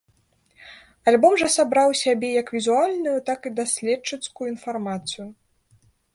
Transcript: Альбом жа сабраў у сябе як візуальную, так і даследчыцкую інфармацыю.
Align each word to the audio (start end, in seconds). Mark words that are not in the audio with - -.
Альбом 1.11 1.33
жа 1.41 1.49
сабраў 1.55 1.87
у 1.93 1.97
сябе 2.03 2.29
як 2.41 2.47
візуальную, 2.57 3.15
так 3.29 3.39
і 3.51 3.53
даследчыцкую 3.61 4.47
інфармацыю. 4.55 5.25